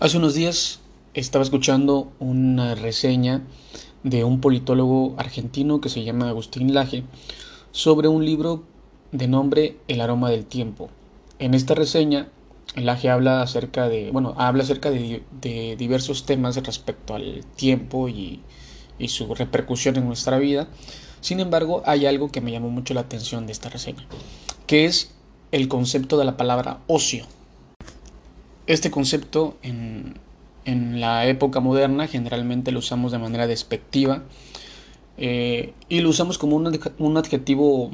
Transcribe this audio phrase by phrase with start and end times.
[0.00, 0.80] Hace unos días
[1.12, 3.42] estaba escuchando una reseña
[4.02, 7.04] de un politólogo argentino que se llama Agustín Laje
[7.70, 8.62] sobre un libro
[9.12, 10.88] de nombre El aroma del tiempo.
[11.38, 12.30] En esta reseña,
[12.76, 15.22] Laje habla acerca de, bueno, habla acerca de,
[15.76, 18.40] diversos temas respecto al tiempo y,
[18.98, 20.68] y su repercusión en nuestra vida.
[21.20, 24.06] Sin embargo, hay algo que me llamó mucho la atención de esta reseña,
[24.66, 25.12] que es
[25.52, 27.26] el concepto de la palabra ocio.
[28.70, 30.14] Este concepto en,
[31.00, 34.22] la época moderna generalmente lo usamos de manera despectiva
[35.18, 37.90] eh, y lo usamos como un, adjetivo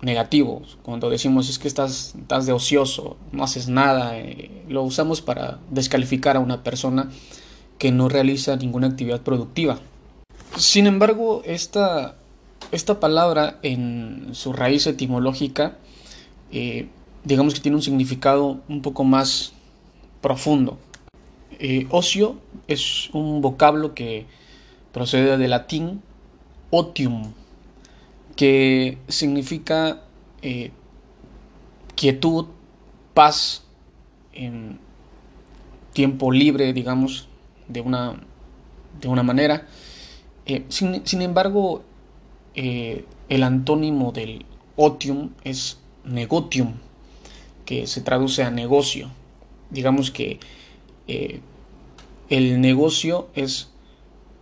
[0.00, 0.62] negativo.
[0.84, 5.58] Cuando decimos es que estás, estás de ocioso, no haces nada, eh, lo usamos para
[5.70, 7.10] descalificar a una persona
[7.76, 9.80] que no realiza ninguna actividad productiva.
[10.56, 12.14] Sin embargo, esta,
[12.70, 15.78] esta palabra en su raíz etimológica,
[16.52, 16.86] eh,
[17.24, 19.55] digamos que tiene un significado un poco más
[20.20, 20.78] profundo.
[21.58, 22.36] Eh, ocio
[22.68, 24.26] es un vocablo que
[24.92, 26.02] procede del latín
[26.70, 27.32] otium,
[28.34, 30.02] que significa
[30.42, 30.70] eh,
[31.94, 32.46] quietud,
[33.14, 33.64] paz,
[34.34, 34.78] en
[35.94, 37.28] tiempo libre, digamos,
[37.68, 38.20] de una,
[39.00, 39.66] de una manera.
[40.44, 41.82] Eh, sin, embargo,
[42.54, 44.44] el antónimo del
[44.76, 46.74] otium es negotium,
[47.64, 49.10] que se traduce a negocio
[49.70, 50.38] digamos que
[51.08, 51.40] eh,
[52.28, 53.70] el negocio es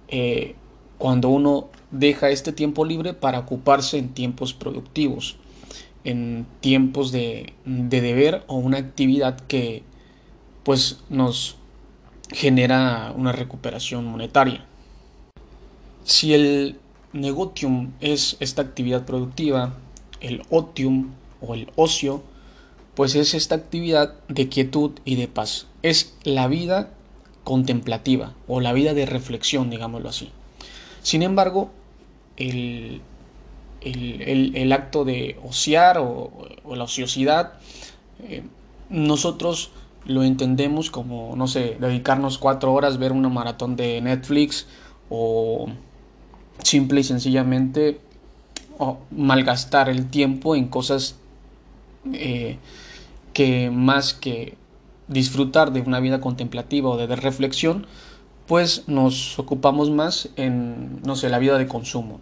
[0.09, 0.55] eh,
[0.99, 5.37] cuando uno deja este tiempo libre para ocuparse en tiempos productivos,
[6.05, 9.83] en tiempos de, de deber o una actividad que
[10.63, 11.57] pues nos
[12.33, 14.65] genera una recuperación monetaria.
[16.05, 16.79] Si el
[17.13, 19.75] negotium es esta actividad productiva,
[20.21, 22.23] el otium o el ocio
[22.95, 25.67] pues es esta actividad de quietud y de paz.
[25.83, 26.91] Es la vida
[27.43, 30.31] contemplativa o la vida de reflexión, digámoslo así.
[31.03, 31.71] Sin embargo,
[32.37, 33.03] el,
[33.83, 36.31] el, acto de ociar o,
[36.75, 37.55] la ociosidad,
[38.23, 38.43] eh,
[38.89, 39.71] nosotros
[40.07, 44.67] lo entendemos como, no sé, dedicarnos cuatro horas, ver una maratón de Netflix
[45.11, 45.69] o
[46.63, 48.01] simple y sencillamente
[49.11, 51.17] malgastar el tiempo en cosas
[52.13, 52.59] eh,
[53.35, 54.57] que más que
[55.09, 57.87] disfrutar de una vida contemplativa o de reflexión,
[58.47, 62.21] pues nos ocupamos más en, no sé, la vida de consumo.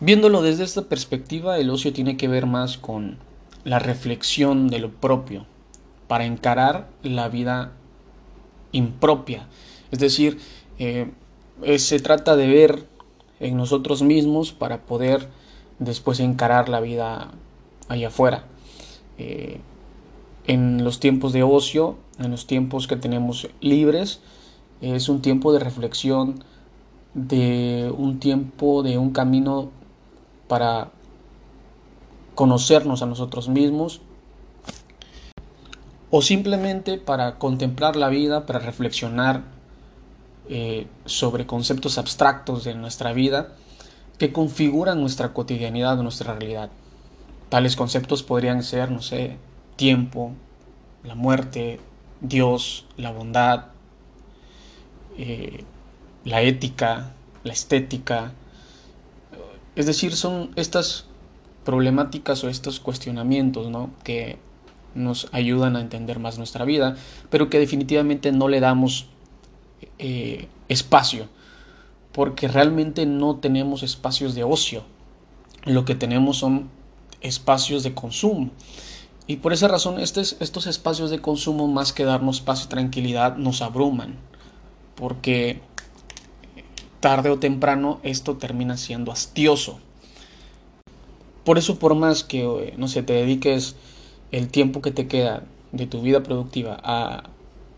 [0.00, 3.18] Viéndolo desde esta perspectiva, el ocio tiene que ver más con
[3.64, 5.46] la reflexión de lo propio,
[6.06, 7.72] para encarar la vida
[8.72, 9.48] impropia.
[9.90, 10.38] Es decir,
[10.78, 11.10] eh,
[11.78, 12.86] se trata de ver
[13.40, 15.28] en nosotros mismos para poder
[15.78, 17.32] después encarar la vida
[17.88, 18.44] allá afuera.
[19.18, 19.60] Eh,
[20.46, 24.20] en los tiempos de ocio, en los tiempos que tenemos libres,
[24.80, 26.42] es un tiempo de reflexión,
[27.14, 29.70] de un tiempo, de un camino
[30.46, 30.90] para
[32.34, 34.00] conocernos a nosotros mismos
[36.10, 39.42] o simplemente para contemplar la vida, para reflexionar
[40.48, 43.54] eh, sobre conceptos abstractos de nuestra vida
[44.16, 46.70] que configuran nuestra cotidianidad, nuestra realidad.
[47.48, 49.36] Tales conceptos podrían ser, no sé,
[49.76, 50.32] tiempo,
[51.04, 51.80] la muerte,
[52.20, 53.66] Dios, la bondad,
[55.16, 55.64] eh,
[56.24, 57.12] la ética,
[57.44, 58.32] la estética.
[59.76, 61.06] Es decir, son estas
[61.64, 63.90] problemáticas o estos cuestionamientos ¿no?
[64.02, 64.38] que
[64.94, 66.96] nos ayudan a entender más nuestra vida,
[67.30, 69.06] pero que definitivamente no le damos
[69.98, 71.28] eh, espacio,
[72.12, 74.82] porque realmente no tenemos espacios de ocio.
[75.64, 76.70] Lo que tenemos son
[77.20, 78.50] espacios de consumo.
[79.26, 83.36] Y por esa razón estos, estos espacios de consumo, más que darnos paz y tranquilidad,
[83.36, 84.16] nos abruman.
[84.94, 85.60] Porque
[87.00, 89.78] tarde o temprano esto termina siendo hastioso.
[91.44, 93.76] Por eso por más que, no sé, te dediques
[94.32, 97.24] el tiempo que te queda de tu vida productiva a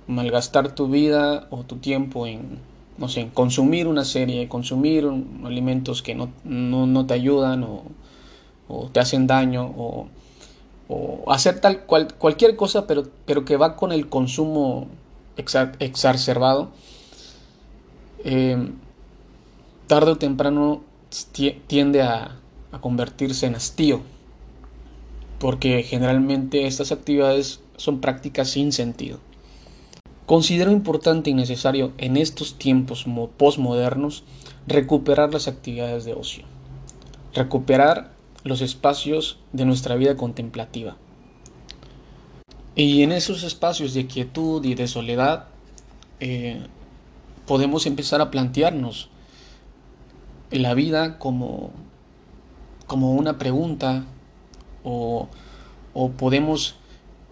[0.06, 2.60] malgastar tu vida o tu tiempo en,
[2.96, 5.08] no sé, en consumir una serie, consumir
[5.44, 7.82] alimentos que no, no te ayudan o
[8.70, 10.08] o te hacen daño o,
[11.28, 14.88] hacer tal cual, cualquier cosa pero, pero que va con el consumo
[15.36, 16.70] exacerbado,
[18.24, 18.70] eh,
[19.86, 20.82] tarde o temprano
[21.68, 22.36] tiende a,
[22.72, 24.00] a convertirse en hastío,
[25.38, 29.18] porque generalmente estas actividades son prácticas sin sentido.
[30.26, 33.04] Considero importante y necesario en estos tiempos
[33.36, 34.22] postmodernos
[34.66, 36.44] recuperar las actividades de ocio,
[37.34, 38.12] recuperar
[38.44, 40.96] los espacios de nuestra vida contemplativa.
[42.74, 45.46] Y en esos espacios de quietud y de soledad
[46.20, 46.62] eh,
[47.46, 49.08] podemos empezar a plantearnos
[50.50, 51.70] la vida como,
[52.86, 54.04] como una pregunta
[54.84, 55.28] o,
[55.94, 56.76] o podemos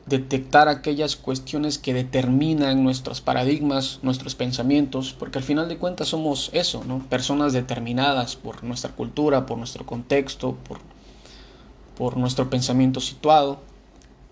[0.07, 6.51] detectar aquellas cuestiones que determinan nuestros paradigmas, nuestros pensamientos, porque al final de cuentas somos
[6.55, 7.01] eso, ¿no?
[7.09, 10.79] Personas determinadas por nuestra cultura, por nuestro contexto, por,
[11.99, 13.59] por nuestro pensamiento situado.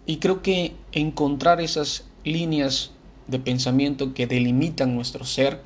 [0.07, 2.93] Y creo que encontrar esas líneas
[3.27, 5.61] de pensamiento que delimitan nuestro ser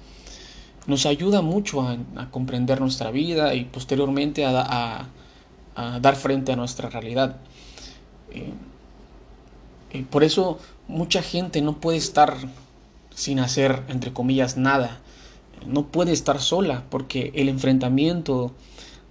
[0.86, 1.98] nos ayuda mucho a,
[2.30, 5.08] comprender nuestra vida y posteriormente a,
[6.00, 7.36] dar frente a nuestra realidad.
[8.30, 8.52] Eh,
[9.92, 10.58] eh, por eso
[10.88, 12.36] mucha gente no puede estar
[13.14, 15.00] sin hacer, entre comillas, nada.
[15.66, 18.52] No puede estar sola porque el enfrentamiento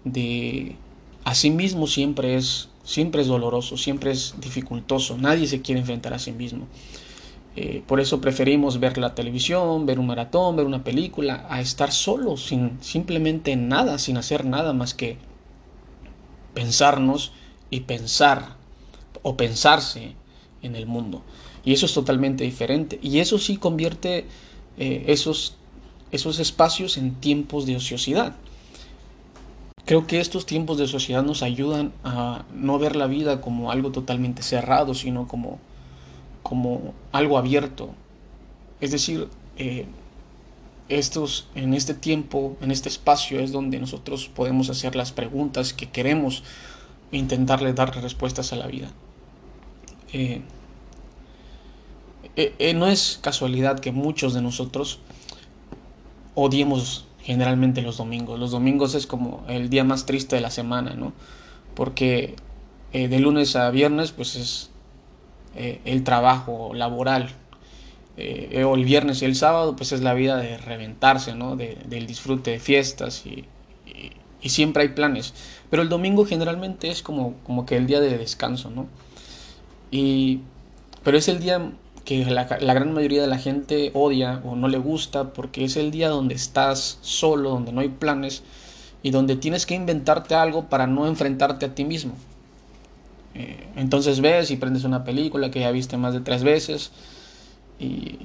[0.03, 0.75] de
[1.24, 5.17] a sí mismo siempre es, siempre es doloroso, siempre es dificultoso.
[5.17, 6.67] Nadie se quiere enfrentar a sí mismo.
[7.55, 11.91] Eh, por eso preferimos ver la televisión, ver un maratón, ver una película, a estar
[11.91, 15.17] solo, sin simplemente nada, sin hacer nada más que
[16.53, 17.33] pensarnos
[17.69, 18.55] y pensar
[19.23, 20.13] o pensarse
[20.61, 21.23] en el mundo.
[21.65, 22.99] Y eso es totalmente diferente.
[23.01, 24.25] Y eso sí convierte
[24.77, 25.55] eh, esos,
[26.11, 28.35] esos espacios en tiempos de ociosidad.
[29.89, 33.91] Creo que estos tiempos de ociosidad nos ayudan a no ver la vida como algo
[33.91, 35.57] totalmente cerrado, sino como,
[36.44, 37.89] como algo abierto.
[38.81, 39.88] Es decir, eh,
[40.89, 45.89] estos, en este tiempo, en este espacio es donde nosotros podemos hacer las preguntas que
[45.89, 46.44] queremos
[47.12, 48.91] e intentarle dar respuestas a la vida.
[50.13, 50.44] Eh,
[52.36, 55.00] eh, no es casualidad que muchos de nosotros
[56.36, 58.39] odiemos generalmente los domingos.
[58.39, 61.13] Los domingos es como el día más triste de la semana, ¿no?
[61.75, 62.36] Porque
[62.92, 64.69] de lunes a viernes pues es
[65.56, 67.30] el trabajo laboral.
[68.18, 71.56] o el viernes y el sábado pues es la vida de reventarse, ¿no?
[71.56, 73.45] del disfrute de fiestas y,
[74.42, 75.33] y, siempre hay planes.
[75.69, 78.88] Pero el domingo generalmente es como, como que el día de descanso, ¿no?
[79.92, 80.42] Y,
[81.04, 81.72] pero es el día
[82.06, 85.92] que la, gran mayoría de la gente odia o no le gusta porque es el
[85.92, 88.44] día donde estás solo, donde no hay planes
[89.04, 92.13] y donde tienes que inventarte algo para no enfrentarte a ti mismo.
[93.36, 96.92] Eh, entonces ves y prendes una película que ya viste más de tres veces
[97.80, 98.18] y,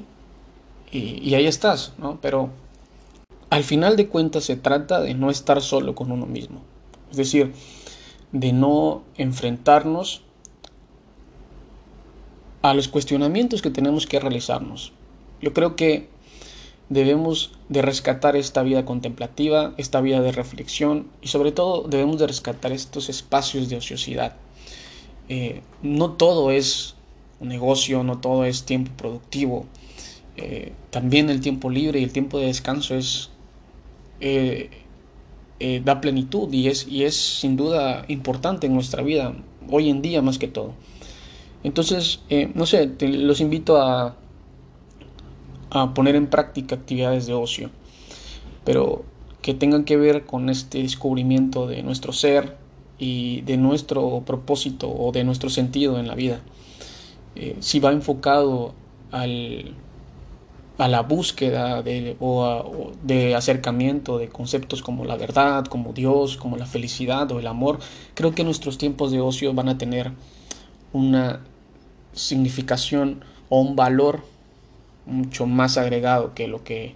[0.90, 2.18] y ahí estás, ¿no?
[2.20, 2.50] Pero
[3.50, 6.60] al final de cuentas se trata de no estar solo con uno mismo.
[7.10, 7.52] Es decir,
[8.32, 10.22] de no enfrentarnos
[12.64, 14.94] a los cuestionamientos que tenemos que realizarnos.
[15.42, 16.08] Yo creo que
[16.88, 22.26] debemos de rescatar esta vida contemplativa, esta vida de reflexión y sobre todo debemos de
[22.26, 24.36] rescatar estos espacios de ociosidad.
[25.28, 26.94] Eh, no todo es
[27.38, 29.66] un negocio, no todo es tiempo productivo.
[30.38, 33.28] Eh, también el tiempo libre y el tiempo de descanso es
[34.20, 34.70] eh,
[35.84, 39.34] da plenitud y es, y es sin duda importante en nuestra vida,
[39.70, 40.72] hoy en día más que todo.
[41.64, 44.14] Entonces, eh, no sé, los invito a,
[45.70, 47.70] a poner en práctica actividades de ocio,
[48.64, 49.04] pero
[49.42, 52.56] que tengan que ver con este descubrimiento de nuestro ser
[52.98, 56.40] y de nuestro propósito o de nuestro sentido en la vida.
[57.34, 58.74] Eh, si va enfocado
[59.10, 59.74] al,
[60.78, 66.56] a la búsqueda de, o, de acercamiento de conceptos como la verdad, como Dios, como
[66.56, 67.78] la felicidad o el amor,
[68.14, 70.12] creo que nuestros tiempos de ocio van a tener
[70.92, 71.40] una
[72.14, 74.24] significación o un valor
[75.06, 76.94] mucho más agregado que lo que,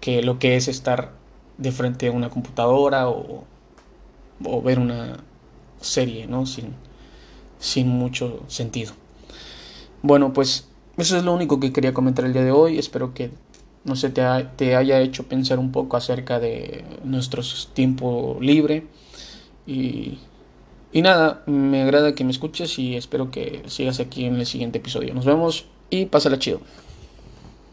[0.00, 1.12] que lo que es estar
[1.58, 3.44] de frente a una computadora o,
[4.44, 5.18] o ver una
[5.80, 6.46] serie, ¿no?
[6.46, 6.74] Sin,
[7.58, 8.92] sin mucho sentido.
[10.02, 12.78] Bueno, pues eso es lo único que quería comentar el día de hoy.
[12.78, 13.30] Espero que,
[13.84, 14.22] no sé, te,
[14.56, 17.42] te haya hecho pensar un poco acerca de nuestro
[17.72, 18.86] tiempo libre
[19.66, 20.18] y
[20.92, 24.78] y nada, me agrada que me escuches y espero que sigas aquí en el siguiente
[24.78, 25.14] episodio.
[25.14, 26.60] Nos vemos y pásala chido.